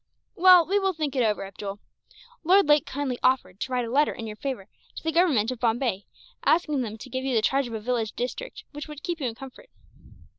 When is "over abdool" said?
1.21-1.77